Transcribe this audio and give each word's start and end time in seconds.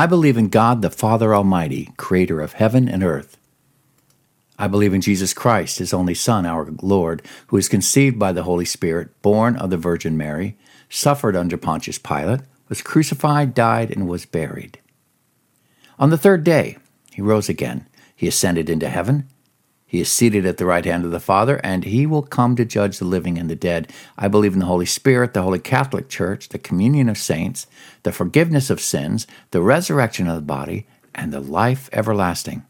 I 0.00 0.06
believe 0.06 0.38
in 0.38 0.48
God 0.48 0.80
the 0.80 0.88
Father 0.88 1.34
Almighty, 1.34 1.90
creator 1.98 2.40
of 2.40 2.54
heaven 2.54 2.88
and 2.88 3.02
earth. 3.02 3.36
I 4.58 4.66
believe 4.66 4.94
in 4.94 5.02
Jesus 5.02 5.34
Christ, 5.34 5.76
his 5.76 5.92
only 5.92 6.14
Son, 6.14 6.46
our 6.46 6.70
Lord, 6.80 7.20
who 7.48 7.56
was 7.56 7.68
conceived 7.68 8.18
by 8.18 8.32
the 8.32 8.44
Holy 8.44 8.64
Spirit, 8.64 9.10
born 9.20 9.56
of 9.56 9.68
the 9.68 9.76
Virgin 9.76 10.16
Mary, 10.16 10.56
suffered 10.88 11.36
under 11.36 11.58
Pontius 11.58 11.98
Pilate, 11.98 12.40
was 12.70 12.80
crucified, 12.80 13.52
died, 13.52 13.90
and 13.90 14.08
was 14.08 14.24
buried. 14.24 14.78
On 15.98 16.08
the 16.08 16.16
third 16.16 16.44
day, 16.44 16.78
he 17.12 17.20
rose 17.20 17.50
again. 17.50 17.86
He 18.16 18.26
ascended 18.26 18.70
into 18.70 18.88
heaven 18.88 19.28
he 19.90 20.00
is 20.00 20.08
seated 20.08 20.46
at 20.46 20.56
the 20.56 20.66
right 20.66 20.84
hand 20.84 21.04
of 21.04 21.10
the 21.10 21.18
Father, 21.18 21.60
and 21.64 21.82
he 21.82 22.06
will 22.06 22.22
come 22.22 22.54
to 22.54 22.64
judge 22.64 23.00
the 23.00 23.04
living 23.04 23.36
and 23.36 23.50
the 23.50 23.56
dead. 23.56 23.92
I 24.16 24.28
believe 24.28 24.52
in 24.52 24.60
the 24.60 24.66
Holy 24.66 24.86
Spirit, 24.86 25.34
the 25.34 25.42
Holy 25.42 25.58
Catholic 25.58 26.08
Church, 26.08 26.50
the 26.50 26.60
communion 26.60 27.08
of 27.08 27.18
saints, 27.18 27.66
the 28.04 28.12
forgiveness 28.12 28.70
of 28.70 28.80
sins, 28.80 29.26
the 29.50 29.60
resurrection 29.60 30.28
of 30.28 30.36
the 30.36 30.42
body, 30.42 30.86
and 31.12 31.32
the 31.32 31.40
life 31.40 31.90
everlasting. 31.92 32.64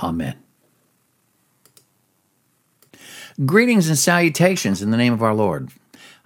Amen. 0.00 0.34
Greetings 3.46 3.88
and 3.88 3.96
salutations 3.96 4.82
in 4.82 4.90
the 4.90 4.96
name 4.96 5.12
of 5.12 5.22
our 5.22 5.32
Lord. 5.32 5.70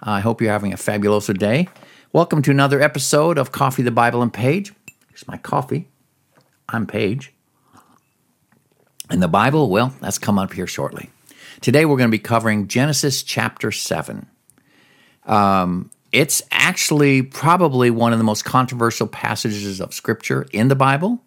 I 0.01 0.21
hope 0.21 0.41
you're 0.41 0.51
having 0.51 0.73
a 0.73 0.77
fabuloso 0.77 1.37
day. 1.37 1.69
Welcome 2.11 2.41
to 2.41 2.49
another 2.49 2.81
episode 2.81 3.37
of 3.37 3.51
Coffee, 3.51 3.83
the 3.83 3.91
Bible, 3.91 4.23
and 4.23 4.33
Paige. 4.33 4.73
Here's 5.09 5.27
my 5.27 5.37
coffee. 5.37 5.89
I'm 6.69 6.87
Paige. 6.87 7.33
And 9.13 9.21
the 9.21 9.27
Bible, 9.27 9.69
well, 9.69 9.93
that's 10.01 10.17
come 10.17 10.39
up 10.39 10.53
here 10.53 10.65
shortly. 10.65 11.11
Today 11.61 11.85
we're 11.85 11.97
going 11.97 12.09
to 12.09 12.17
be 12.17 12.17
covering 12.17 12.67
Genesis 12.67 13.21
chapter 13.21 13.71
7. 13.71 14.25
Um, 15.27 15.91
it's 16.11 16.41
actually 16.49 17.21
probably 17.21 17.91
one 17.91 18.11
of 18.11 18.17
the 18.17 18.23
most 18.23 18.43
controversial 18.43 19.05
passages 19.05 19.79
of 19.79 19.93
Scripture 19.93 20.47
in 20.51 20.67
the 20.67 20.75
Bible. 20.75 21.21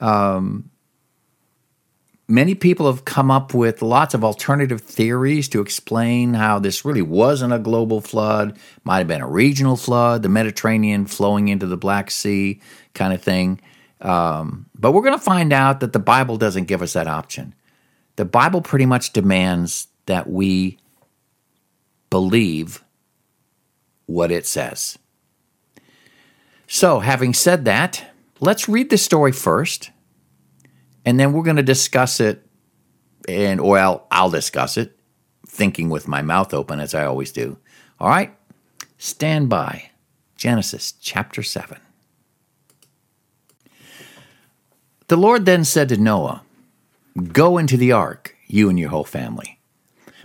Um, 0.00 0.70
many 2.26 2.54
people 2.54 2.86
have 2.86 3.04
come 3.04 3.30
up 3.30 3.52
with 3.52 3.82
lots 3.82 4.14
of 4.14 4.24
alternative 4.24 4.80
theories 4.80 5.46
to 5.50 5.60
explain 5.60 6.32
how 6.32 6.58
this 6.58 6.86
really 6.86 7.02
wasn't 7.02 7.52
a 7.52 7.58
global 7.58 8.00
flood, 8.00 8.58
might 8.82 9.00
have 9.00 9.08
been 9.08 9.20
a 9.20 9.28
regional 9.28 9.76
flood, 9.76 10.22
the 10.22 10.30
Mediterranean 10.30 11.04
flowing 11.04 11.48
into 11.48 11.66
the 11.66 11.76
Black 11.76 12.10
Sea 12.10 12.62
kind 12.94 13.12
of 13.12 13.22
thing. 13.22 13.60
Um, 14.04 14.66
but 14.78 14.92
we're 14.92 15.02
going 15.02 15.18
to 15.18 15.24
find 15.24 15.52
out 15.52 15.80
that 15.80 15.94
the 15.94 15.98
Bible 15.98 16.36
doesn't 16.36 16.64
give 16.64 16.82
us 16.82 16.92
that 16.92 17.08
option. 17.08 17.54
The 18.16 18.26
Bible 18.26 18.60
pretty 18.60 18.86
much 18.86 19.12
demands 19.12 19.88
that 20.06 20.28
we 20.28 20.78
believe 22.10 22.84
what 24.06 24.30
it 24.30 24.46
says. 24.46 24.98
So, 26.66 27.00
having 27.00 27.34
said 27.34 27.64
that, 27.64 28.12
let's 28.40 28.68
read 28.68 28.90
the 28.90 28.98
story 28.98 29.32
first, 29.32 29.90
and 31.04 31.18
then 31.18 31.32
we're 31.32 31.42
going 31.42 31.56
to 31.56 31.62
discuss 31.62 32.20
it. 32.20 32.46
And, 33.26 33.62
well, 33.62 34.06
I'll 34.10 34.30
discuss 34.30 34.76
it, 34.76 34.98
thinking 35.46 35.88
with 35.88 36.06
my 36.06 36.20
mouth 36.20 36.52
open, 36.52 36.78
as 36.78 36.94
I 36.94 37.06
always 37.06 37.32
do. 37.32 37.58
All 37.98 38.08
right? 38.08 38.36
Stand 38.98 39.48
by. 39.48 39.90
Genesis 40.36 40.92
chapter 40.92 41.42
7. 41.42 41.78
The 45.08 45.16
Lord 45.18 45.44
then 45.44 45.64
said 45.64 45.90
to 45.90 45.98
Noah, 45.98 46.42
Go 47.32 47.58
into 47.58 47.76
the 47.76 47.92
ark, 47.92 48.34
you 48.46 48.70
and 48.70 48.78
your 48.78 48.88
whole 48.88 49.04
family, 49.04 49.58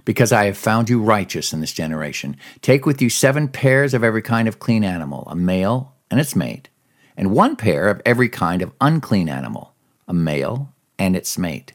because 0.05 0.31
I 0.31 0.45
have 0.45 0.57
found 0.57 0.89
you 0.89 1.01
righteous 1.01 1.51
in 1.51 1.59
this 1.59 1.73
generation. 1.73 2.37
Take 2.61 2.85
with 2.85 3.01
you 3.01 3.09
seven 3.09 3.49
pairs 3.49 3.93
of 3.93 4.05
every 4.05 4.21
kind 4.21 4.47
of 4.47 4.59
clean 4.59 4.85
animal, 4.85 5.27
a 5.27 5.35
male 5.35 5.95
and 6.09 6.17
its 6.17 6.33
mate, 6.33 6.69
and 7.17 7.31
one 7.31 7.57
pair 7.57 7.89
of 7.89 8.01
every 8.05 8.29
kind 8.29 8.61
of 8.61 8.71
unclean 8.79 9.27
animal, 9.27 9.73
a 10.07 10.13
male 10.13 10.73
and 10.97 11.13
its 11.13 11.37
mate, 11.37 11.73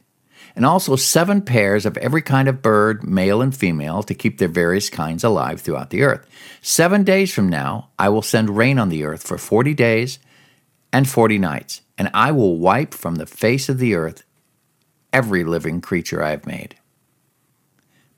and 0.56 0.64
also 0.64 0.96
seven 0.96 1.42
pairs 1.42 1.84
of 1.84 1.98
every 1.98 2.22
kind 2.22 2.48
of 2.48 2.62
bird, 2.62 3.04
male 3.04 3.42
and 3.42 3.54
female, 3.54 4.02
to 4.02 4.14
keep 4.14 4.38
their 4.38 4.48
various 4.48 4.88
kinds 4.88 5.22
alive 5.22 5.60
throughout 5.60 5.90
the 5.90 6.02
earth. 6.02 6.26
Seven 6.62 7.04
days 7.04 7.34
from 7.34 7.50
now, 7.50 7.90
I 7.98 8.08
will 8.08 8.22
send 8.22 8.56
rain 8.56 8.78
on 8.78 8.88
the 8.88 9.04
earth 9.04 9.22
for 9.26 9.36
forty 9.36 9.74
days 9.74 10.18
and 10.90 11.06
forty 11.06 11.38
nights 11.38 11.82
and 11.96 12.10
I 12.12 12.32
will 12.32 12.58
wipe 12.58 12.94
from 12.94 13.16
the 13.16 13.26
face 13.26 13.68
of 13.68 13.78
the 13.78 13.94
earth 13.94 14.24
every 15.12 15.44
living 15.44 15.80
creature 15.80 16.22
I 16.22 16.30
have 16.30 16.46
made. 16.46 16.76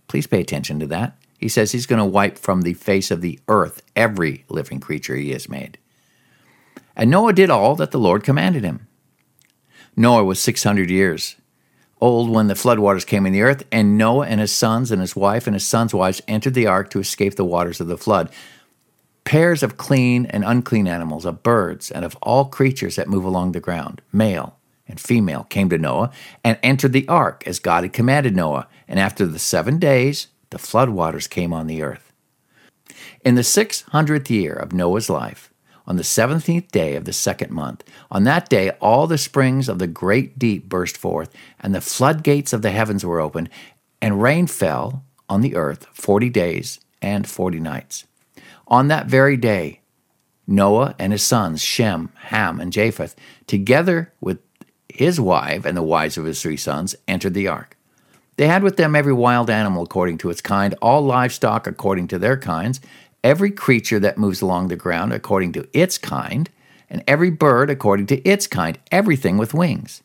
Please 0.08 0.26
pay 0.26 0.40
attention 0.40 0.80
to 0.80 0.86
that. 0.86 1.16
He 1.38 1.48
says 1.48 1.72
he's 1.72 1.86
going 1.86 1.98
to 1.98 2.04
wipe 2.04 2.38
from 2.38 2.62
the 2.62 2.74
face 2.74 3.10
of 3.10 3.20
the 3.20 3.38
earth 3.48 3.82
every 3.94 4.44
living 4.48 4.80
creature 4.80 5.16
he 5.16 5.32
has 5.32 5.48
made. 5.48 5.78
And 6.96 7.10
Noah 7.10 7.34
did 7.34 7.50
all 7.50 7.76
that 7.76 7.90
the 7.90 7.98
Lord 7.98 8.24
commanded 8.24 8.64
him. 8.64 8.86
Noah 9.94 10.24
was 10.24 10.40
600 10.40 10.90
years 10.90 11.36
old 12.00 12.28
when 12.30 12.46
the 12.46 12.54
floodwaters 12.54 13.06
came 13.06 13.26
in 13.26 13.32
the 13.32 13.42
earth, 13.42 13.64
and 13.72 13.96
Noah 13.96 14.26
and 14.26 14.40
his 14.40 14.52
sons 14.52 14.90
and 14.90 15.00
his 15.00 15.16
wife 15.16 15.46
and 15.46 15.54
his 15.54 15.66
sons' 15.66 15.94
wives 15.94 16.22
entered 16.28 16.54
the 16.54 16.66
ark 16.66 16.90
to 16.90 17.00
escape 17.00 17.36
the 17.36 17.44
waters 17.44 17.80
of 17.80 17.86
the 17.86 17.96
flood 17.96 18.30
pairs 19.26 19.62
of 19.64 19.76
clean 19.76 20.24
and 20.26 20.44
unclean 20.44 20.86
animals, 20.86 21.26
of 21.26 21.42
birds, 21.42 21.90
and 21.90 22.04
of 22.04 22.16
all 22.22 22.44
creatures 22.46 22.94
that 22.96 23.08
move 23.08 23.24
along 23.24 23.52
the 23.52 23.60
ground, 23.60 24.00
male 24.12 24.56
and 24.88 25.00
female, 25.00 25.44
came 25.50 25.68
to 25.68 25.76
Noah 25.76 26.12
and 26.44 26.58
entered 26.62 26.92
the 26.92 27.08
ark 27.08 27.42
as 27.44 27.58
God 27.58 27.82
had 27.82 27.92
commanded 27.92 28.36
Noah. 28.36 28.68
And 28.86 29.00
after 29.00 29.26
the 29.26 29.40
seven 29.40 29.80
days, 29.80 30.28
the 30.50 30.58
flood 30.58 30.90
waters 30.90 31.26
came 31.26 31.52
on 31.52 31.66
the 31.66 31.82
earth. 31.82 32.12
In 33.24 33.34
the 33.34 33.42
six 33.42 33.82
hundredth 33.90 34.30
year 34.30 34.54
of 34.54 34.72
Noah's 34.72 35.10
life, 35.10 35.52
on 35.88 35.96
the 35.96 36.04
seventeenth 36.04 36.70
day 36.70 36.94
of 36.94 37.04
the 37.04 37.12
second 37.12 37.50
month, 37.50 37.82
on 38.12 38.22
that 38.24 38.48
day 38.48 38.70
all 38.80 39.08
the 39.08 39.18
springs 39.18 39.68
of 39.68 39.80
the 39.80 39.88
great 39.88 40.38
deep 40.38 40.68
burst 40.68 40.96
forth, 40.96 41.34
and 41.58 41.74
the 41.74 41.80
floodgates 41.80 42.52
of 42.52 42.62
the 42.62 42.70
heavens 42.70 43.04
were 43.04 43.20
opened, 43.20 43.50
and 44.00 44.22
rain 44.22 44.46
fell 44.46 45.04
on 45.28 45.40
the 45.40 45.56
earth 45.56 45.86
forty 45.92 46.30
days 46.30 46.78
and 47.02 47.28
forty 47.28 47.58
nights. 47.58 48.06
On 48.68 48.88
that 48.88 49.06
very 49.06 49.36
day, 49.36 49.80
Noah 50.46 50.94
and 50.98 51.12
his 51.12 51.22
sons, 51.22 51.62
Shem, 51.62 52.10
Ham, 52.16 52.60
and 52.60 52.72
Japheth, 52.72 53.14
together 53.46 54.12
with 54.20 54.38
his 54.88 55.20
wife 55.20 55.64
and 55.64 55.76
the 55.76 55.82
wives 55.82 56.16
of 56.16 56.24
his 56.24 56.40
three 56.40 56.56
sons, 56.56 56.94
entered 57.06 57.34
the 57.34 57.48
ark. 57.48 57.76
They 58.36 58.48
had 58.48 58.62
with 58.62 58.76
them 58.76 58.94
every 58.94 59.12
wild 59.12 59.50
animal 59.50 59.82
according 59.82 60.18
to 60.18 60.30
its 60.30 60.40
kind, 60.40 60.74
all 60.82 61.02
livestock 61.02 61.66
according 61.66 62.08
to 62.08 62.18
their 62.18 62.36
kinds, 62.36 62.80
every 63.24 63.50
creature 63.50 63.98
that 64.00 64.18
moves 64.18 64.42
along 64.42 64.68
the 64.68 64.76
ground 64.76 65.12
according 65.12 65.52
to 65.52 65.68
its 65.72 65.98
kind, 65.98 66.50
and 66.90 67.02
every 67.06 67.30
bird 67.30 67.70
according 67.70 68.06
to 68.06 68.28
its 68.28 68.46
kind, 68.46 68.78
everything 68.92 69.36
with 69.36 69.54
wings. 69.54 70.02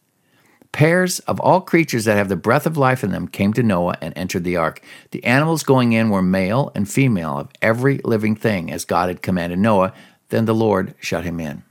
Pairs 0.71 1.19
of 1.19 1.39
all 1.41 1.59
creatures 1.59 2.05
that 2.05 2.15
have 2.17 2.29
the 2.29 2.35
breath 2.35 2.65
of 2.65 2.77
life 2.77 3.03
in 3.03 3.11
them 3.11 3.27
came 3.27 3.51
to 3.53 3.63
Noah 3.63 3.97
and 4.01 4.13
entered 4.15 4.45
the 4.45 4.55
ark. 4.55 4.81
The 5.11 5.23
animals 5.25 5.63
going 5.63 5.91
in 5.91 6.09
were 6.09 6.21
male 6.21 6.71
and 6.73 6.89
female 6.89 7.37
of 7.37 7.49
every 7.61 7.99
living 8.05 8.35
thing, 8.35 8.71
as 8.71 8.85
God 8.85 9.09
had 9.09 9.21
commanded 9.21 9.59
Noah. 9.59 9.93
Then 10.29 10.45
the 10.45 10.55
Lord 10.55 10.95
shut 10.99 11.25
him 11.25 11.39
in. 11.41 11.63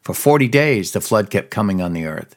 For 0.00 0.12
forty 0.12 0.48
days 0.48 0.90
the 0.90 1.00
flood 1.00 1.30
kept 1.30 1.50
coming 1.50 1.80
on 1.80 1.92
the 1.92 2.04
earth. 2.04 2.34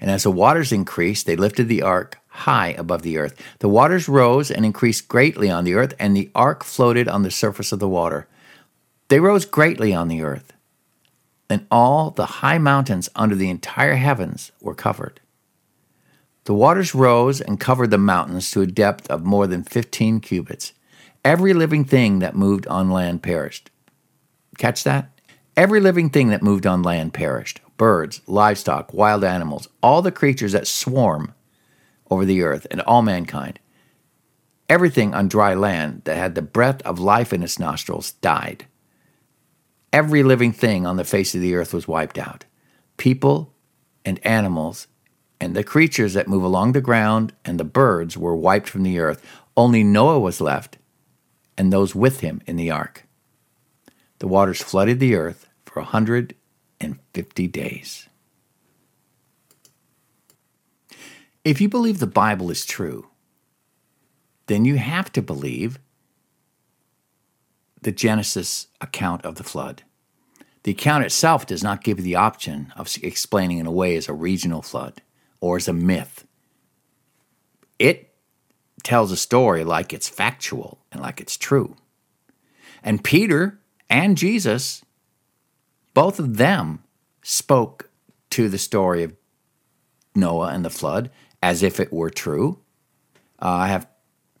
And 0.00 0.10
as 0.10 0.22
the 0.22 0.30
waters 0.30 0.72
increased, 0.72 1.26
they 1.26 1.36
lifted 1.36 1.68
the 1.68 1.82
ark 1.82 2.18
high 2.28 2.68
above 2.78 3.02
the 3.02 3.18
earth. 3.18 3.40
The 3.58 3.68
waters 3.68 4.08
rose 4.08 4.50
and 4.50 4.64
increased 4.64 5.06
greatly 5.06 5.50
on 5.50 5.64
the 5.64 5.74
earth, 5.74 5.94
and 5.98 6.16
the 6.16 6.30
ark 6.34 6.64
floated 6.64 7.06
on 7.06 7.22
the 7.22 7.30
surface 7.30 7.72
of 7.72 7.78
the 7.78 7.88
water. 7.88 8.26
They 9.08 9.20
rose 9.20 9.44
greatly 9.44 9.92
on 9.92 10.08
the 10.08 10.22
earth 10.22 10.51
and 11.48 11.66
all 11.70 12.10
the 12.10 12.26
high 12.26 12.58
mountains 12.58 13.08
under 13.14 13.34
the 13.34 13.50
entire 13.50 13.94
heavens 13.94 14.52
were 14.60 14.74
covered. 14.74 15.20
The 16.44 16.54
waters 16.54 16.94
rose 16.94 17.40
and 17.40 17.60
covered 17.60 17.90
the 17.90 17.98
mountains 17.98 18.50
to 18.50 18.62
a 18.62 18.66
depth 18.66 19.08
of 19.10 19.24
more 19.24 19.46
than 19.46 19.62
15 19.62 20.20
cubits. 20.20 20.72
Every 21.24 21.54
living 21.54 21.84
thing 21.84 22.18
that 22.18 22.34
moved 22.34 22.66
on 22.66 22.90
land 22.90 23.22
perished. 23.22 23.70
Catch 24.58 24.82
that? 24.84 25.20
Every 25.56 25.80
living 25.80 26.10
thing 26.10 26.28
that 26.30 26.42
moved 26.42 26.66
on 26.66 26.82
land 26.82 27.14
perished 27.14 27.60
birds, 27.76 28.20
livestock, 28.26 28.94
wild 28.94 29.24
animals, 29.24 29.68
all 29.82 30.02
the 30.02 30.12
creatures 30.12 30.52
that 30.52 30.68
swarm 30.68 31.34
over 32.10 32.24
the 32.24 32.42
earth, 32.42 32.66
and 32.70 32.80
all 32.82 33.02
mankind. 33.02 33.58
Everything 34.68 35.14
on 35.14 35.28
dry 35.28 35.54
land 35.54 36.02
that 36.04 36.16
had 36.16 36.34
the 36.34 36.42
breath 36.42 36.80
of 36.82 36.98
life 36.98 37.32
in 37.32 37.42
its 37.42 37.58
nostrils 37.58 38.12
died. 38.12 38.66
Every 39.92 40.22
living 40.22 40.52
thing 40.52 40.86
on 40.86 40.96
the 40.96 41.04
face 41.04 41.34
of 41.34 41.40
the 41.40 41.54
earth 41.54 41.74
was 41.74 41.86
wiped 41.86 42.18
out 42.18 42.44
people 42.96 43.52
and 44.04 44.24
animals, 44.24 44.86
and 45.40 45.54
the 45.54 45.64
creatures 45.64 46.14
that 46.14 46.28
move 46.28 46.44
along 46.44 46.72
the 46.72 46.80
ground 46.80 47.32
and 47.44 47.58
the 47.58 47.64
birds 47.64 48.16
were 48.16 48.36
wiped 48.36 48.68
from 48.68 48.84
the 48.84 48.98
earth. 48.98 49.24
Only 49.56 49.82
Noah 49.82 50.20
was 50.20 50.40
left, 50.40 50.78
and 51.58 51.72
those 51.72 51.94
with 51.94 52.20
him 52.20 52.40
in 52.46 52.56
the 52.56 52.70
ark. 52.70 53.06
The 54.18 54.28
waters 54.28 54.62
flooded 54.62 55.00
the 55.00 55.14
earth 55.14 55.48
for 55.66 55.80
a 55.80 55.84
150 55.84 57.48
days. 57.48 58.08
If 61.44 61.60
you 61.60 61.68
believe 61.68 61.98
the 61.98 62.06
Bible 62.06 62.50
is 62.50 62.64
true, 62.64 63.08
then 64.46 64.64
you 64.64 64.76
have 64.76 65.10
to 65.12 65.22
believe 65.22 65.78
the 67.82 67.92
Genesis 67.92 68.68
account 68.80 69.24
of 69.24 69.36
the 69.36 69.44
flood. 69.44 69.82
The 70.62 70.72
account 70.72 71.04
itself 71.04 71.46
does 71.46 71.62
not 71.62 71.82
give 71.82 71.98
you 71.98 72.04
the 72.04 72.16
option 72.16 72.72
of 72.76 72.88
explaining 73.02 73.58
in 73.58 73.66
a 73.66 73.72
way 73.72 73.96
as 73.96 74.08
a 74.08 74.12
regional 74.12 74.62
flood 74.62 75.02
or 75.40 75.56
as 75.56 75.68
a 75.68 75.72
myth. 75.72 76.24
It 77.78 78.14
tells 78.84 79.10
a 79.10 79.16
story 79.16 79.64
like 79.64 79.92
it's 79.92 80.08
factual 80.08 80.78
and 80.92 81.00
like 81.00 81.20
it's 81.20 81.36
true. 81.36 81.76
And 82.82 83.02
Peter 83.02 83.60
and 83.90 84.16
Jesus, 84.16 84.84
both 85.94 86.18
of 86.18 86.36
them 86.36 86.82
spoke 87.22 87.90
to 88.30 88.48
the 88.48 88.58
story 88.58 89.02
of 89.02 89.14
Noah 90.14 90.48
and 90.48 90.64
the 90.64 90.70
flood 90.70 91.10
as 91.42 91.62
if 91.62 91.80
it 91.80 91.92
were 91.92 92.10
true. 92.10 92.60
Uh, 93.40 93.48
I 93.48 93.66
have 93.68 93.88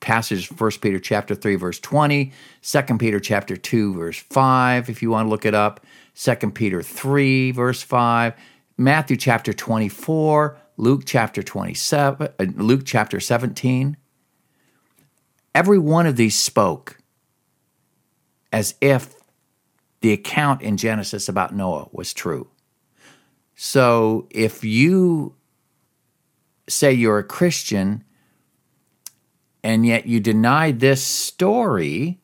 passage 0.02 0.50
1 0.50 0.70
Peter 0.82 0.98
chapter 0.98 1.34
3 1.34 1.54
verse 1.54 1.80
20, 1.80 2.30
2 2.60 2.82
Peter 2.98 3.18
chapter 3.18 3.56
2 3.56 3.94
verse 3.94 4.18
5 4.18 4.90
if 4.90 5.00
you 5.00 5.10
want 5.10 5.24
to 5.24 5.30
look 5.30 5.46
it 5.46 5.54
up, 5.54 5.80
2 6.14 6.34
Peter 6.50 6.82
3 6.82 7.52
verse 7.52 7.82
5, 7.82 8.34
Matthew 8.76 9.16
chapter 9.16 9.54
24, 9.54 10.58
Luke 10.76 11.04
chapter 11.06 11.42
27, 11.42 12.28
uh, 12.38 12.44
Luke 12.56 12.82
chapter 12.84 13.20
17. 13.20 13.96
Every 15.54 15.78
one 15.78 16.06
of 16.06 16.16
these 16.16 16.38
spoke 16.38 16.98
as 18.52 18.74
if 18.80 19.14
the 20.00 20.12
account 20.12 20.60
in 20.62 20.76
Genesis 20.76 21.28
about 21.28 21.54
Noah 21.54 21.88
was 21.92 22.12
true. 22.12 22.48
So 23.54 24.26
if 24.30 24.64
you 24.64 25.36
say 26.68 26.92
you're 26.92 27.18
a 27.18 27.24
Christian 27.24 28.04
and 29.62 29.86
yet 29.86 30.06
you 30.06 30.20
deny 30.20 30.72
this 30.72 31.02
story, 31.02 32.20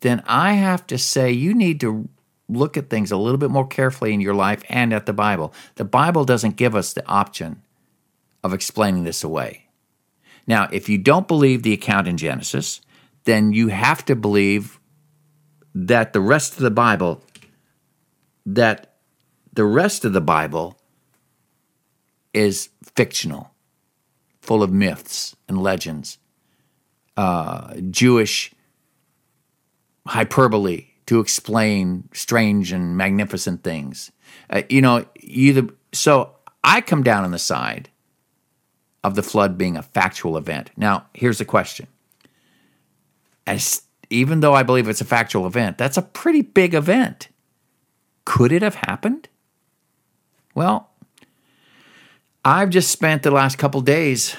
then 0.00 0.22
I 0.26 0.54
have 0.54 0.86
to 0.88 0.98
say 0.98 1.30
you 1.32 1.54
need 1.54 1.80
to 1.80 2.08
look 2.48 2.76
at 2.76 2.90
things 2.90 3.10
a 3.10 3.16
little 3.16 3.38
bit 3.38 3.50
more 3.50 3.66
carefully 3.66 4.12
in 4.12 4.20
your 4.20 4.34
life 4.34 4.62
and 4.68 4.92
at 4.92 5.06
the 5.06 5.12
Bible. 5.12 5.52
The 5.76 5.84
Bible 5.84 6.24
doesn't 6.24 6.56
give 6.56 6.74
us 6.74 6.92
the 6.92 7.06
option 7.06 7.62
of 8.42 8.52
explaining 8.52 9.04
this 9.04 9.24
away. 9.24 9.66
Now, 10.46 10.68
if 10.70 10.88
you 10.88 10.98
don't 10.98 11.26
believe 11.26 11.62
the 11.62 11.72
account 11.72 12.06
in 12.06 12.18
Genesis, 12.18 12.82
then 13.24 13.52
you 13.52 13.68
have 13.68 14.04
to 14.04 14.14
believe 14.14 14.78
that 15.74 16.12
the 16.12 16.20
rest 16.20 16.54
of 16.54 16.60
the 16.60 16.70
Bible 16.70 17.22
that 18.46 18.96
the 19.54 19.64
rest 19.64 20.04
of 20.04 20.12
the 20.12 20.20
Bible 20.20 20.78
is 22.34 22.68
fictional, 22.94 23.52
full 24.42 24.62
of 24.62 24.72
myths 24.72 25.34
and 25.48 25.62
legends, 25.62 26.18
uh, 27.16 27.74
Jewish 27.90 28.52
hyperbole 30.06 30.86
to 31.06 31.20
explain 31.20 32.08
strange 32.12 32.72
and 32.72 32.96
magnificent 32.96 33.62
things. 33.62 34.10
Uh, 34.50 34.62
you 34.68 34.80
know, 34.80 35.04
either 35.20 35.68
so 35.92 36.34
I 36.62 36.80
come 36.80 37.02
down 37.02 37.24
on 37.24 37.30
the 37.30 37.38
side 37.38 37.90
of 39.02 39.14
the 39.14 39.22
flood 39.22 39.58
being 39.58 39.76
a 39.76 39.82
factual 39.82 40.36
event. 40.36 40.70
Now, 40.76 41.06
here's 41.14 41.38
the 41.38 41.44
question: 41.44 41.86
As 43.46 43.82
even 44.10 44.40
though 44.40 44.54
I 44.54 44.62
believe 44.62 44.88
it's 44.88 45.00
a 45.00 45.06
factual 45.06 45.46
event, 45.46 45.78
that's 45.78 45.96
a 45.96 46.02
pretty 46.02 46.42
big 46.42 46.74
event. 46.74 47.28
Could 48.24 48.52
it 48.52 48.62
have 48.62 48.76
happened? 48.76 49.28
Well, 50.54 50.90
I've 52.44 52.70
just 52.70 52.90
spent 52.90 53.22
the 53.22 53.30
last 53.30 53.56
couple 53.56 53.80
days 53.80 54.36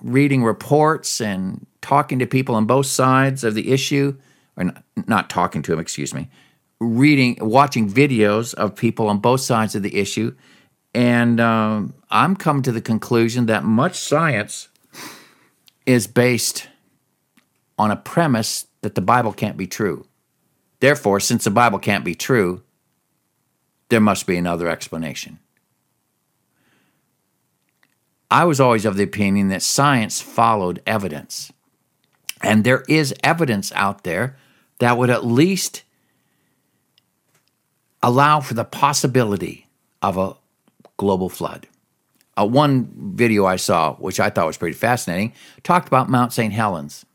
reading 0.00 0.44
reports 0.44 1.20
and 1.20 1.66
talking 1.86 2.18
to 2.18 2.26
people 2.26 2.56
on 2.56 2.66
both 2.66 2.86
sides 2.86 3.44
of 3.44 3.54
the 3.54 3.70
issue, 3.70 4.16
or 4.56 4.64
not, 4.64 4.82
not 5.06 5.30
talking 5.30 5.62
to 5.62 5.70
them, 5.70 5.78
excuse 5.78 6.12
me, 6.12 6.28
reading, 6.80 7.38
watching 7.40 7.88
videos 7.88 8.54
of 8.54 8.74
people 8.74 9.08
on 9.08 9.18
both 9.18 9.40
sides 9.40 9.76
of 9.76 9.84
the 9.84 9.94
issue, 9.94 10.34
and 10.92 11.40
um, 11.40 11.94
I'm 12.10 12.34
coming 12.34 12.64
to 12.64 12.72
the 12.72 12.80
conclusion 12.80 13.46
that 13.46 13.62
much 13.62 13.94
science 13.94 14.68
is 15.86 16.08
based 16.08 16.66
on 17.78 17.92
a 17.92 17.96
premise 17.96 18.66
that 18.80 18.96
the 18.96 19.00
Bible 19.00 19.32
can't 19.32 19.56
be 19.56 19.68
true. 19.68 20.06
Therefore, 20.80 21.20
since 21.20 21.44
the 21.44 21.50
Bible 21.50 21.78
can't 21.78 22.04
be 22.04 22.16
true, 22.16 22.64
there 23.90 24.00
must 24.00 24.26
be 24.26 24.36
another 24.36 24.68
explanation. 24.68 25.38
I 28.28 28.44
was 28.44 28.58
always 28.58 28.84
of 28.84 28.96
the 28.96 29.04
opinion 29.04 29.48
that 29.48 29.62
science 29.62 30.20
followed 30.20 30.82
evidence. 30.84 31.52
And 32.42 32.64
there 32.64 32.84
is 32.88 33.14
evidence 33.22 33.72
out 33.74 34.04
there 34.04 34.36
that 34.78 34.98
would 34.98 35.10
at 35.10 35.24
least 35.24 35.82
allow 38.02 38.40
for 38.40 38.54
the 38.54 38.64
possibility 38.64 39.66
of 40.02 40.16
a 40.16 40.34
global 40.96 41.28
flood. 41.28 41.66
Uh, 42.38 42.46
one 42.46 42.90
video 43.14 43.46
I 43.46 43.56
saw, 43.56 43.94
which 43.94 44.20
I 44.20 44.28
thought 44.28 44.46
was 44.46 44.58
pretty 44.58 44.76
fascinating, 44.76 45.32
talked 45.62 45.88
about 45.88 46.10
Mount 46.10 46.32
St. 46.32 46.52
Helens 46.52 47.06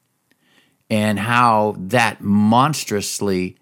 and 0.90 1.20
how 1.20 1.76
that 1.78 2.22
monstrously 2.22 3.58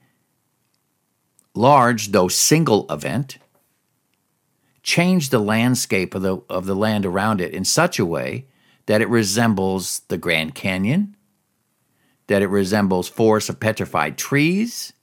large, 1.53 2.11
though 2.11 2.29
single 2.29 2.88
event, 2.89 3.38
changed 4.81 5.29
the 5.29 5.39
landscape 5.39 6.15
of 6.15 6.21
the, 6.21 6.38
of 6.50 6.65
the 6.65 6.75
land 6.75 7.06
around 7.06 7.41
it 7.41 7.53
in 7.53 7.65
such 7.65 8.00
a 8.00 8.06
way 8.06 8.45
that 8.85 9.01
it 9.01 9.09
resembles 9.09 10.01
the 10.07 10.17
Grand 10.17 10.56
Canyon, 10.56 11.15
that 12.30 12.42
it 12.42 12.48
resembles 12.48 13.10
forests 13.10 13.50
of 13.50 13.60
petrified 13.60 14.18
trees. 14.18 14.94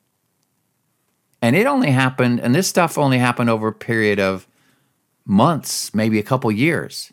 And 1.42 1.54
it 1.54 1.66
only 1.66 1.90
happened, 1.90 2.40
and 2.40 2.54
this 2.54 2.66
stuff 2.66 2.96
only 2.96 3.18
happened 3.18 3.50
over 3.50 3.68
a 3.68 3.72
period 3.72 4.18
of 4.18 4.48
months, 5.26 5.92
maybe 5.92 6.18
a 6.18 6.22
couple 6.22 6.50
years. 6.50 7.12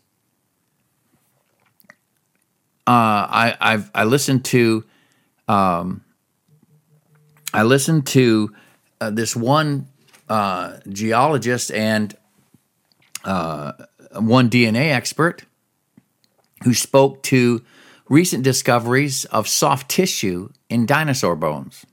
Uh, 2.86 3.26
I 3.28 3.56
I've 3.60 3.90
I 3.94 4.04
listened 4.04 4.44
to 4.46 4.84
um, 5.48 6.02
I 7.52 7.62
listened 7.62 8.06
to 8.08 8.54
uh, 9.00 9.10
this 9.10 9.34
one 9.34 9.88
uh, 10.28 10.78
geologist 10.88 11.70
and 11.70 12.16
uh, 13.24 13.72
one 14.12 14.48
DNA 14.50 14.92
expert 14.92 15.44
who 16.62 16.74
spoke 16.74 17.22
to 17.24 17.62
recent 18.08 18.44
discoveries 18.44 19.24
of 19.26 19.48
soft 19.48 19.90
tissue 19.90 20.50
in 20.68 20.86
dinosaur 20.86 21.36
bones. 21.36 21.86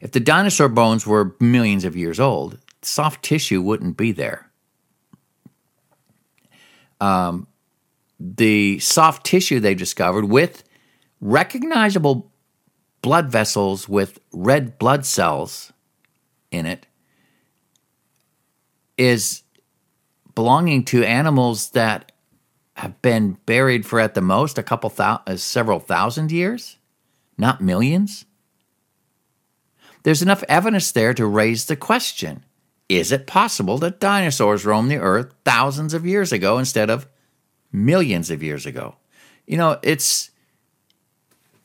If 0.00 0.12
the 0.12 0.20
dinosaur 0.20 0.68
bones 0.68 1.06
were 1.06 1.36
millions 1.40 1.84
of 1.84 1.96
years 1.96 2.18
old, 2.20 2.58
soft 2.82 3.24
tissue 3.24 3.60
wouldn't 3.60 3.96
be 3.96 4.12
there. 4.12 4.50
Um, 7.00 7.46
the 8.18 8.78
soft 8.80 9.24
tissue 9.24 9.60
they 9.60 9.74
discovered 9.74 10.24
with 10.24 10.64
recognizable 11.20 12.32
blood 13.02 13.30
vessels 13.30 13.88
with 13.88 14.18
red 14.32 14.78
blood 14.78 15.06
cells 15.06 15.72
in 16.50 16.66
it 16.66 16.86
is 18.96 19.42
belonging 20.34 20.84
to 20.84 21.04
animals 21.04 21.70
that 21.70 22.12
have 22.78 23.02
been 23.02 23.36
buried 23.44 23.84
for 23.84 23.98
at 23.98 24.14
the 24.14 24.20
most 24.20 24.56
a 24.56 24.62
couple 24.62 24.88
thousand, 24.88 25.22
uh, 25.26 25.36
several 25.36 25.80
thousand 25.80 26.30
years, 26.30 26.76
not 27.36 27.60
millions. 27.60 28.24
There's 30.04 30.22
enough 30.22 30.44
evidence 30.48 30.92
there 30.92 31.12
to 31.14 31.26
raise 31.26 31.64
the 31.64 31.74
question 31.76 32.44
is 32.88 33.12
it 33.12 33.26
possible 33.26 33.78
that 33.78 34.00
dinosaurs 34.00 34.64
roamed 34.64 34.90
the 34.90 34.96
earth 34.96 35.34
thousands 35.44 35.92
of 35.92 36.06
years 36.06 36.32
ago 36.32 36.56
instead 36.56 36.88
of 36.88 37.06
millions 37.70 38.30
of 38.30 38.42
years 38.42 38.64
ago? 38.64 38.94
You 39.44 39.58
know, 39.58 39.78
it's 39.82 40.30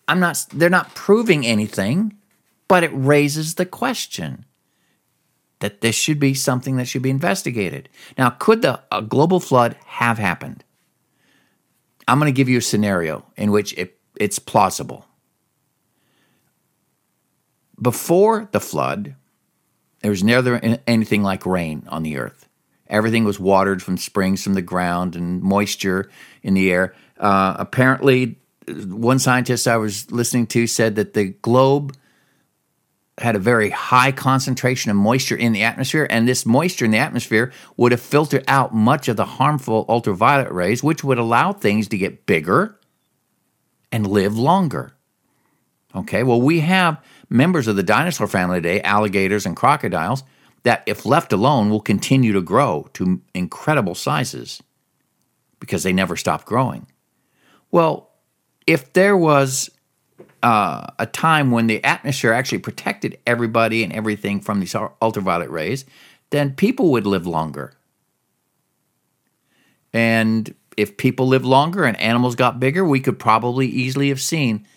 I'm 0.07 0.19
not 0.19 0.47
they're 0.51 0.67
not 0.67 0.95
proving 0.95 1.45
anything, 1.45 2.17
but 2.67 2.83
it 2.83 2.91
raises 2.91 3.55
the 3.55 3.67
question 3.67 4.45
that 5.59 5.81
this 5.81 5.95
should 5.95 6.19
be 6.19 6.33
something 6.33 6.75
that 6.77 6.87
should 6.87 7.03
be 7.03 7.11
investigated. 7.11 7.87
Now, 8.17 8.31
could 8.31 8.63
the 8.63 8.81
a 8.91 9.03
global 9.03 9.39
flood 9.39 9.77
have 9.85 10.17
happened? 10.17 10.63
I'm 12.07 12.19
going 12.19 12.31
to 12.31 12.35
give 12.35 12.49
you 12.49 12.57
a 12.57 12.61
scenario 12.61 13.25
in 13.37 13.51
which 13.51 13.73
it, 13.77 13.99
it's 14.19 14.39
plausible. 14.39 15.05
Before 17.81 18.47
the 18.51 18.59
flood, 18.59 19.15
there 20.01 20.11
was 20.11 20.23
never 20.23 20.59
anything 20.87 21.23
like 21.23 21.45
rain 21.45 21.83
on 21.87 22.03
the 22.03 22.17
earth. 22.17 22.47
Everything 22.87 23.23
was 23.23 23.39
watered 23.39 23.81
from 23.81 23.97
springs 23.97 24.43
from 24.43 24.53
the 24.53 24.61
ground 24.61 25.15
and 25.15 25.41
moisture 25.41 26.09
in 26.43 26.53
the 26.53 26.71
air. 26.71 26.93
Uh, 27.17 27.55
apparently, 27.57 28.37
one 28.67 29.19
scientist 29.19 29.67
I 29.67 29.77
was 29.77 30.11
listening 30.11 30.47
to 30.47 30.67
said 30.67 30.95
that 30.95 31.13
the 31.13 31.29
globe 31.29 31.95
had 33.19 33.35
a 33.35 33.39
very 33.39 33.69
high 33.69 34.11
concentration 34.11 34.89
of 34.89 34.97
moisture 34.97 35.35
in 35.35 35.53
the 35.53 35.63
atmosphere, 35.63 36.07
and 36.09 36.27
this 36.27 36.45
moisture 36.45 36.85
in 36.85 36.91
the 36.91 36.97
atmosphere 36.97 37.51
would 37.77 37.91
have 37.91 38.01
filtered 38.01 38.43
out 38.47 38.73
much 38.73 39.07
of 39.07 39.17
the 39.17 39.25
harmful 39.25 39.85
ultraviolet 39.87 40.51
rays, 40.51 40.83
which 40.83 41.03
would 41.03 41.19
allow 41.19 41.53
things 41.53 41.87
to 41.87 41.97
get 41.97 42.25
bigger 42.25 42.79
and 43.91 44.07
live 44.07 44.35
longer. 44.35 44.93
Okay, 45.95 46.23
well, 46.23 46.41
we 46.41 46.61
have 46.61 47.03
members 47.29 47.67
of 47.67 47.75
the 47.75 47.83
dinosaur 47.83 48.27
family 48.27 48.57
today, 48.57 48.81
alligators 48.81 49.45
and 49.45 49.55
crocodiles, 49.55 50.23
that, 50.63 50.81
if 50.87 51.05
left 51.05 51.31
alone, 51.31 51.69
will 51.69 51.81
continue 51.81 52.33
to 52.33 52.41
grow 52.41 52.89
to 52.93 53.21
incredible 53.35 53.93
sizes 53.93 54.63
because 55.59 55.83
they 55.83 55.93
never 55.93 56.15
stop 56.15 56.45
growing. 56.45 56.87
Well, 57.69 58.09
if 58.65 58.93
there 58.93 59.15
was 59.15 59.69
uh, 60.43 60.87
a 60.99 61.05
time 61.05 61.51
when 61.51 61.67
the 61.67 61.83
atmosphere 61.83 62.33
actually 62.33 62.59
protected 62.59 63.17
everybody 63.25 63.83
and 63.83 63.93
everything 63.93 64.41
from 64.41 64.59
these 64.59 64.75
ultraviolet 64.75 65.49
rays, 65.49 65.85
then 66.29 66.53
people 66.53 66.91
would 66.91 67.07
live 67.07 67.25
longer. 67.25 67.73
And 69.93 70.53
if 70.75 70.97
people 70.97 71.27
lived 71.27 71.45
longer 71.45 71.85
and 71.85 71.99
animals 71.99 72.35
got 72.35 72.59
bigger, 72.59 72.83
we 72.83 72.99
could 72.99 73.19
probably 73.19 73.67
easily 73.67 74.09
have 74.09 74.21
seen 74.21 74.67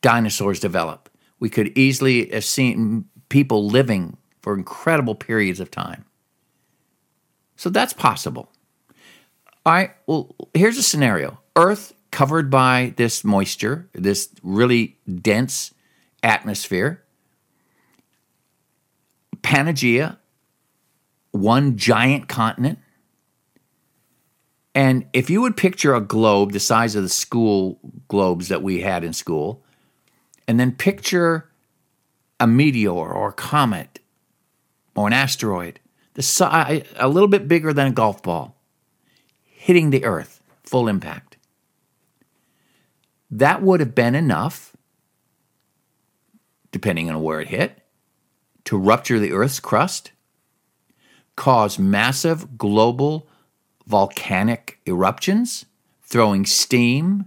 dinosaurs 0.00 0.60
develop. 0.60 1.08
We 1.40 1.50
could 1.50 1.76
easily 1.76 2.30
have 2.30 2.44
seen 2.44 3.06
people 3.28 3.66
living 3.66 4.16
for 4.42 4.54
incredible 4.54 5.14
periods 5.14 5.60
of 5.60 5.70
time. 5.70 6.04
So 7.56 7.68
that's 7.68 7.92
possible. 7.92 8.50
All 9.66 9.72
right, 9.72 9.90
well, 10.06 10.34
here's 10.54 10.78
a 10.78 10.82
scenario 10.82 11.38
Earth 11.56 11.94
covered 12.10 12.50
by 12.50 12.94
this 12.96 13.24
moisture, 13.24 13.88
this 13.92 14.28
really 14.42 14.96
dense 15.22 15.72
atmosphere. 16.22 17.02
Pangaea, 19.42 20.18
one 21.30 21.76
giant 21.76 22.28
continent. 22.28 22.78
And 24.74 25.06
if 25.12 25.30
you 25.30 25.40
would 25.40 25.56
picture 25.56 25.94
a 25.94 26.00
globe 26.00 26.52
the 26.52 26.60
size 26.60 26.94
of 26.94 27.02
the 27.02 27.08
school 27.08 27.80
globes 28.08 28.48
that 28.48 28.62
we 28.62 28.80
had 28.80 29.02
in 29.02 29.12
school, 29.12 29.64
and 30.46 30.58
then 30.58 30.72
picture 30.72 31.50
a 32.38 32.46
meteor 32.46 32.90
or 32.90 33.28
a 33.28 33.32
comet 33.32 34.00
or 34.94 35.06
an 35.06 35.12
asteroid, 35.12 35.80
the 36.14 36.22
si- 36.22 36.44
a 36.96 37.08
little 37.08 37.28
bit 37.28 37.48
bigger 37.48 37.72
than 37.72 37.88
a 37.88 37.92
golf 37.92 38.22
ball, 38.22 38.56
hitting 39.44 39.90
the 39.90 40.04
Earth, 40.04 40.42
full 40.62 40.88
impact. 40.88 41.29
That 43.30 43.62
would 43.62 43.80
have 43.80 43.94
been 43.94 44.14
enough, 44.14 44.76
depending 46.72 47.10
on 47.10 47.22
where 47.22 47.40
it 47.40 47.48
hit, 47.48 47.78
to 48.64 48.76
rupture 48.76 49.18
the 49.18 49.32
Earth's 49.32 49.60
crust, 49.60 50.12
cause 51.36 51.78
massive 51.78 52.58
global 52.58 53.28
volcanic 53.86 54.80
eruptions, 54.86 55.66
throwing 56.02 56.44
steam 56.44 57.26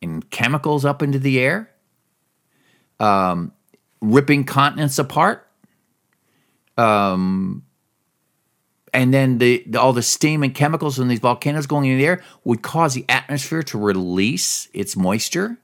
and 0.00 0.28
chemicals 0.30 0.84
up 0.84 1.02
into 1.02 1.18
the 1.18 1.40
air, 1.40 1.70
um, 2.98 3.52
ripping 4.00 4.44
continents 4.44 4.98
apart. 4.98 5.48
Um, 6.76 7.64
and 8.92 9.12
then 9.12 9.38
the, 9.38 9.62
the, 9.66 9.80
all 9.80 9.92
the 9.92 10.02
steam 10.02 10.42
and 10.42 10.54
chemicals 10.54 10.96
from 10.96 11.08
these 11.08 11.20
volcanoes 11.20 11.66
going 11.66 11.90
in 11.90 11.98
the 11.98 12.06
air 12.06 12.22
would 12.44 12.62
cause 12.62 12.94
the 12.94 13.04
atmosphere 13.08 13.62
to 13.64 13.78
release 13.78 14.68
its 14.72 14.96
moisture. 14.96 15.58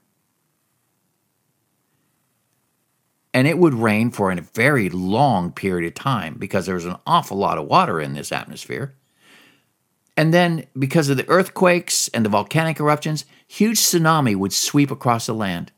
And 3.33 3.47
it 3.47 3.59
would 3.59 3.75
rain 3.75 4.09
for 4.09 4.31
a 4.31 4.41
very 4.41 4.89
long 4.89 5.51
period 5.51 5.87
of 5.87 5.93
time 5.93 6.35
because 6.39 6.65
there's 6.65 6.85
an 6.85 6.97
awful 7.05 7.37
lot 7.37 7.59
of 7.59 7.67
water 7.67 8.01
in 8.01 8.13
this 8.13 8.31
atmosphere. 8.31 8.95
And 10.17 10.33
then, 10.33 10.65
because 10.77 11.09
of 11.09 11.15
the 11.15 11.29
earthquakes 11.29 12.09
and 12.09 12.25
the 12.25 12.29
volcanic 12.29 12.79
eruptions, 12.79 13.23
huge 13.47 13.77
tsunami 13.77 14.35
would 14.35 14.51
sweep 14.51 14.91
across 14.91 15.27
the 15.27 15.33
land 15.33 15.71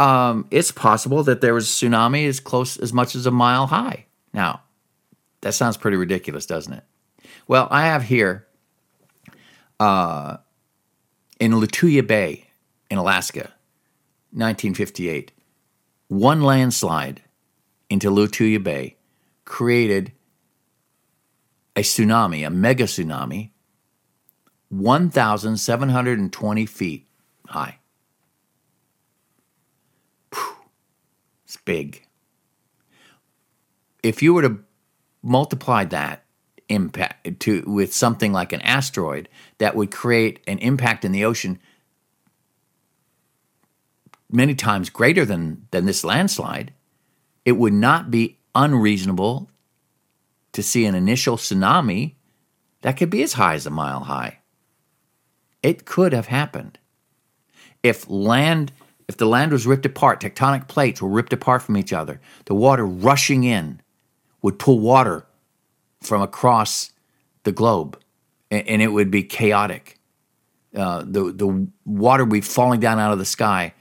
um, 0.00 0.46
it's 0.50 0.72
possible 0.72 1.22
that 1.24 1.42
there 1.42 1.52
was 1.52 1.68
tsunami 1.68 2.26
as 2.26 2.40
close 2.40 2.78
as 2.78 2.92
much 2.92 3.14
as 3.14 3.26
a 3.26 3.30
mile 3.30 3.66
high. 3.66 4.06
Now, 4.32 4.62
that 5.42 5.54
sounds 5.54 5.76
pretty 5.76 5.96
ridiculous, 5.96 6.46
doesn't 6.46 6.72
it? 6.72 6.84
Well, 7.46 7.68
I 7.70 7.86
have 7.86 8.02
here 8.04 8.46
uh, 9.78 10.38
in 11.38 11.52
Lituya 11.52 12.06
Bay 12.06 12.46
in 12.90 12.98
Alaska, 12.98 13.52
1958, 14.32 15.32
one 16.08 16.42
landslide 16.42 17.22
into 17.88 18.10
Lituya 18.10 18.62
Bay 18.62 18.96
created 19.44 20.12
a 21.74 21.80
tsunami, 21.80 22.46
a 22.46 22.50
mega 22.50 22.84
tsunami, 22.84 23.50
1,720 24.68 26.66
feet 26.66 27.06
high. 27.46 27.78
It's 31.44 31.56
big. 31.64 32.06
If 34.04 34.22
you 34.22 34.32
were 34.34 34.42
to 34.42 34.60
multiply 35.22 35.84
that 35.84 36.24
impact 36.68 37.40
to 37.40 37.62
with 37.66 37.92
something 37.92 38.32
like 38.32 38.52
an 38.52 38.62
asteroid 38.62 39.28
that 39.58 39.74
would 39.74 39.90
create 39.90 40.40
an 40.46 40.58
impact 40.58 41.04
in 41.04 41.12
the 41.12 41.24
ocean 41.24 41.58
many 44.30 44.54
times 44.54 44.90
greater 44.90 45.24
than 45.24 45.66
than 45.70 45.84
this 45.84 46.04
landslide, 46.04 46.72
it 47.44 47.52
would 47.52 47.72
not 47.72 48.10
be 48.10 48.38
unreasonable 48.54 49.50
to 50.52 50.62
see 50.62 50.84
an 50.84 50.94
initial 50.94 51.36
tsunami 51.36 52.14
that 52.82 52.96
could 52.96 53.10
be 53.10 53.22
as 53.22 53.34
high 53.34 53.54
as 53.54 53.66
a 53.66 53.70
mile 53.70 54.00
high. 54.00 54.38
It 55.62 55.84
could 55.84 56.12
have 56.12 56.26
happened. 56.26 56.78
If 57.82 58.08
land 58.08 58.72
if 59.08 59.16
the 59.16 59.26
land 59.26 59.50
was 59.50 59.66
ripped 59.66 59.86
apart, 59.86 60.20
tectonic 60.20 60.68
plates 60.68 61.02
were 61.02 61.08
ripped 61.08 61.32
apart 61.32 61.62
from 61.62 61.76
each 61.76 61.92
other, 61.92 62.20
the 62.44 62.54
water 62.54 62.86
rushing 62.86 63.42
in 63.42 63.80
would 64.42 64.58
pull 64.58 64.78
water 64.78 65.26
from 66.00 66.22
across 66.22 66.92
the 67.44 67.52
globe, 67.52 67.98
and, 68.50 68.82
it 68.82 68.88
would 68.88 69.10
be 69.10 69.22
chaotic. 69.22 69.98
Uh, 70.74 71.04
the 71.06 71.32
the 71.32 71.68
water 71.84 72.24
would 72.24 72.32
be 72.32 72.40
falling 72.40 72.80
down 72.80 72.98
out 72.98 73.12
of 73.12 73.18
the 73.18 73.24
sky. 73.24 73.74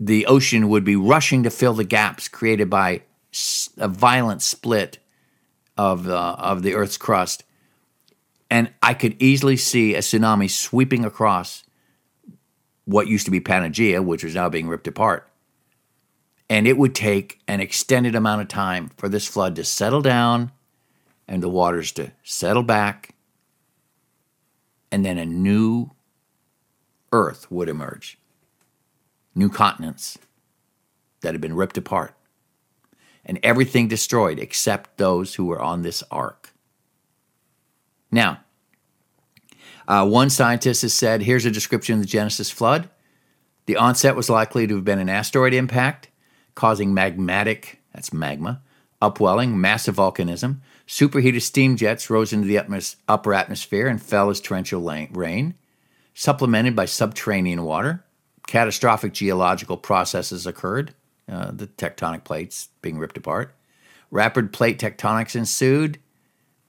The 0.00 0.26
ocean 0.26 0.68
would 0.68 0.84
be 0.84 0.96
rushing 0.96 1.42
to 1.42 1.50
fill 1.50 1.74
the 1.74 1.84
gaps 1.84 2.28
created 2.28 2.70
by 2.70 3.02
a 3.76 3.88
violent 3.88 4.42
split 4.42 4.98
of 5.76 6.08
uh, 6.08 6.36
of 6.38 6.62
the 6.62 6.74
Earth's 6.74 6.96
crust, 6.96 7.44
and 8.50 8.70
I 8.82 8.94
could 8.94 9.20
easily 9.22 9.56
see 9.56 9.94
a 9.94 10.00
tsunami 10.00 10.50
sweeping 10.50 11.04
across 11.04 11.62
what 12.84 13.08
used 13.08 13.26
to 13.26 13.30
be 13.30 13.40
Pangaea, 13.40 14.02
which 14.02 14.24
was 14.24 14.34
now 14.34 14.48
being 14.48 14.68
ripped 14.68 14.88
apart. 14.88 15.28
And 16.48 16.66
it 16.66 16.78
would 16.78 16.94
take 16.94 17.40
an 17.48 17.60
extended 17.60 18.14
amount 18.14 18.42
of 18.42 18.48
time 18.48 18.90
for 18.96 19.08
this 19.08 19.26
flood 19.26 19.56
to 19.56 19.64
settle 19.64 20.02
down 20.02 20.52
and 21.26 21.42
the 21.42 21.48
waters 21.48 21.92
to 21.92 22.12
settle 22.22 22.62
back. 22.62 23.14
And 24.92 25.04
then 25.04 25.18
a 25.18 25.26
new 25.26 25.90
earth 27.12 27.50
would 27.50 27.68
emerge. 27.68 28.18
New 29.34 29.48
continents 29.48 30.18
that 31.20 31.34
had 31.34 31.40
been 31.40 31.56
ripped 31.56 31.76
apart. 31.76 32.14
And 33.24 33.40
everything 33.42 33.88
destroyed 33.88 34.38
except 34.38 34.98
those 34.98 35.34
who 35.34 35.46
were 35.46 35.60
on 35.60 35.82
this 35.82 36.04
ark. 36.10 36.52
Now, 38.10 38.40
uh, 39.88 40.06
one 40.06 40.30
scientist 40.30 40.82
has 40.82 40.94
said 40.94 41.22
here's 41.22 41.44
a 41.44 41.50
description 41.50 41.96
of 41.96 42.00
the 42.00 42.06
Genesis 42.06 42.50
flood. 42.50 42.88
The 43.66 43.76
onset 43.76 44.14
was 44.14 44.30
likely 44.30 44.66
to 44.66 44.76
have 44.76 44.84
been 44.84 45.00
an 45.00 45.08
asteroid 45.08 45.52
impact, 45.52 46.08
causing 46.56 46.92
magmatic, 46.92 47.76
that's 47.94 48.12
magma, 48.12 48.60
upwelling, 49.00 49.60
massive 49.60 49.94
volcanism. 49.94 50.56
Superheated 50.86 51.42
steam 51.42 51.76
jets 51.76 52.10
rose 52.10 52.32
into 52.32 52.48
the 52.48 52.96
upper 53.06 53.34
atmosphere 53.34 53.86
and 53.86 54.02
fell 54.02 54.30
as 54.30 54.40
torrential 54.40 54.82
rain, 54.82 55.54
supplemented 56.14 56.74
by 56.74 56.86
subterranean 56.86 57.62
water. 57.62 58.04
Catastrophic 58.48 59.12
geological 59.12 59.76
processes 59.76 60.46
occurred, 60.46 60.94
uh, 61.30 61.50
the 61.52 61.66
tectonic 61.66 62.24
plates 62.24 62.68
being 62.82 62.98
ripped 62.98 63.16
apart. 63.16 63.54
Rapid 64.10 64.52
plate 64.52 64.78
tectonics 64.78 65.36
ensued, 65.36 65.98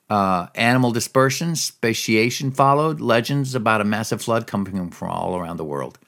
uh, 0.10 0.48
animal 0.56 0.92
dispersion, 0.92 1.56
speciation 1.56 2.52
followed, 2.52 3.00
legends 3.00 3.54
about 3.56 3.82
a 3.82 3.86
massive 3.86 4.22
flood 4.22 4.48
coming 4.48 4.90
from 4.90 5.10
all 5.10 5.36
around 5.36 5.58
the 5.58 5.66
world. 5.66 6.00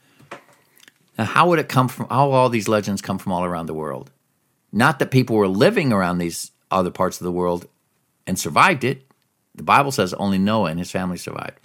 Now, 1.20 1.26
how 1.26 1.50
would 1.50 1.60
it 1.60 1.68
come 1.68 1.90
from? 1.90 2.08
How 2.08 2.32
all 2.32 2.48
these 2.48 2.70
legends 2.70 3.02
come 3.02 3.18
from 3.18 3.34
all 3.34 3.44
around 3.44 3.66
the 3.66 3.74
world? 3.74 4.10
Not 4.72 5.00
that 5.00 5.12
people 5.12 5.36
were 5.36 5.50
living 5.50 5.92
around 5.92 6.18
these 6.18 6.52
other 6.72 6.92
parts 6.92 7.20
of 7.20 7.26
the 7.26 7.32
world 7.32 7.68
and 8.26 8.40
survived 8.40 8.86
it. 8.86 9.06
The 9.54 9.64
Bible 9.64 9.92
says 9.92 10.14
only 10.14 10.38
Noah 10.38 10.70
and 10.70 10.80
his 10.80 10.92
family 10.92 11.18
survived. 11.18 11.60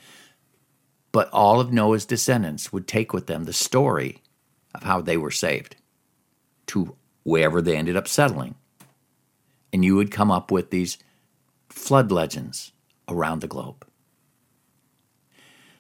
But 1.12 1.30
all 1.32 1.61
of 1.61 1.73
Noah's 1.73 2.04
descendants 2.04 2.73
would 2.73 2.88
take 2.88 3.12
with 3.12 3.28
them 3.28 3.44
the 3.44 3.52
story 3.52 4.23
of 4.75 4.82
how 4.82 5.00
they 5.00 5.16
were 5.16 5.30
saved 5.30 5.76
to 6.66 6.96
wherever 7.23 7.62
they 7.62 7.76
ended 7.76 7.94
up 7.96 8.08
settling. 8.08 8.56
And 9.73 9.84
you 9.84 9.94
would 9.94 10.11
come 10.11 10.32
up 10.32 10.50
with 10.50 10.70
these 10.70 10.99
flood 11.68 12.11
legends 12.11 12.73
around 13.06 13.40
the 13.40 13.46
globe. 13.46 13.87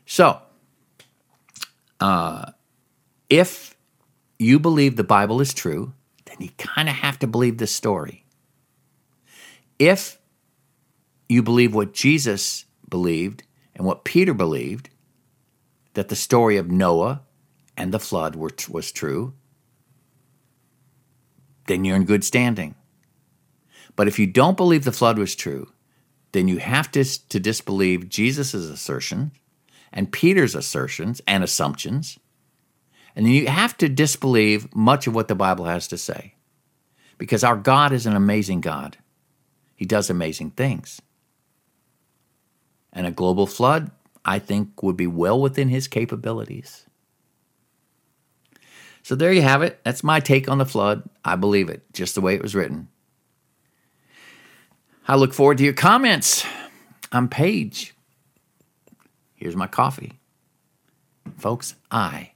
So, 0.06 0.40
uh, 1.98 2.52
if 3.28 3.76
you 4.38 4.58
believe 4.58 4.96
the 4.96 5.04
Bible 5.04 5.40
is 5.40 5.54
true, 5.54 5.92
then 6.26 6.36
you 6.40 6.50
kind 6.56 6.88
of 6.88 6.94
have 6.96 7.18
to 7.20 7.26
believe 7.26 7.58
this 7.58 7.74
story. 7.74 8.24
if 9.78 10.18
you 11.28 11.42
believe 11.42 11.74
what 11.74 11.92
Jesus 11.92 12.64
believed 12.88 13.42
and 13.74 13.86
what 13.86 14.04
Peter 14.04 14.34
believed, 14.34 14.90
that 15.94 16.08
the 16.08 16.16
story 16.16 16.56
of 16.56 16.70
Noah 16.70 17.22
and 17.76 17.92
the 17.92 17.98
flood 17.98 18.36
were, 18.36 18.50
was 18.68 18.92
true, 18.92 19.32
then 21.66 21.84
you're 21.84 21.96
in 21.96 22.04
good 22.04 22.24
standing. 22.24 22.74
But 23.96 24.08
if 24.08 24.18
you 24.18 24.26
don't 24.26 24.56
believe 24.56 24.84
the 24.84 24.92
flood 24.92 25.18
was 25.18 25.34
true, 25.34 25.72
then 26.32 26.48
you 26.48 26.58
have 26.58 26.90
to, 26.92 27.04
to 27.04 27.40
disbelieve 27.40 28.08
Jesus' 28.08 28.54
assertion 28.54 29.32
and 29.92 30.12
Peter's 30.12 30.54
assertions 30.54 31.20
and 31.26 31.42
assumptions. 31.44 32.18
And 33.16 33.28
you 33.28 33.46
have 33.46 33.76
to 33.78 33.88
disbelieve 33.88 34.74
much 34.74 35.06
of 35.06 35.14
what 35.14 35.28
the 35.28 35.34
Bible 35.34 35.66
has 35.66 35.86
to 35.88 35.98
say. 35.98 36.34
Because 37.16 37.44
our 37.44 37.56
God 37.56 37.92
is 37.92 38.06
an 38.06 38.16
amazing 38.16 38.60
God. 38.60 38.96
He 39.76 39.84
does 39.84 40.10
amazing 40.10 40.50
things. 40.52 41.00
And 42.92 43.06
a 43.06 43.12
global 43.12 43.46
flood, 43.46 43.90
I 44.24 44.38
think, 44.38 44.82
would 44.82 44.96
be 44.96 45.06
well 45.06 45.40
within 45.40 45.68
his 45.68 45.88
capabilities. 45.88 46.86
So 49.02 49.14
there 49.14 49.32
you 49.32 49.42
have 49.42 49.62
it. 49.62 49.80
That's 49.84 50.02
my 50.02 50.18
take 50.18 50.48
on 50.48 50.58
the 50.58 50.64
flood. 50.64 51.08
I 51.24 51.36
believe 51.36 51.68
it, 51.68 51.82
just 51.92 52.14
the 52.14 52.20
way 52.20 52.34
it 52.34 52.42
was 52.42 52.54
written. 52.54 52.88
I 55.06 55.16
look 55.16 55.34
forward 55.34 55.58
to 55.58 55.64
your 55.64 55.74
comments 55.74 56.46
I'm 57.12 57.28
Paige. 57.28 57.94
Here's 59.34 59.54
my 59.54 59.68
coffee. 59.68 60.18
Folks, 61.38 61.76
I 61.90 62.32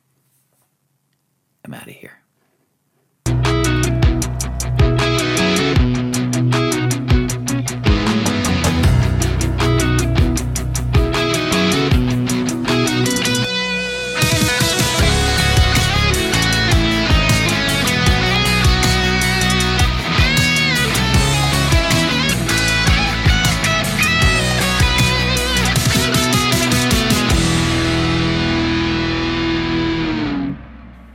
am 1.69 1.75
out 1.75 1.87
of 1.87 1.95
here. 1.95 2.18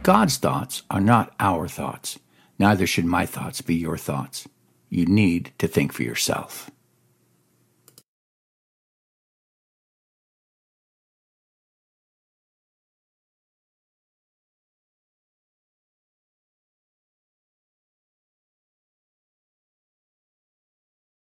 God's 0.04 0.36
thoughts 0.36 0.84
are 0.92 1.00
not 1.00 1.34
our 1.40 1.70
thoughts. 1.70 2.20
Neither 2.60 2.86
should 2.86 3.06
my 3.06 3.26
thoughts 3.26 3.62
be 3.62 3.76
your 3.76 3.98
thoughts. 3.98 4.46
You 4.90 5.06
need 5.06 5.54
to 5.60 5.68
think 5.68 5.94
for 5.94 6.04
yourself. 6.04 6.70